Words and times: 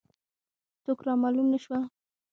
څوک 0.83 0.99
را 1.05 1.13
معلوم 1.21 1.47
نه 1.53 1.59
شول. 1.63 1.83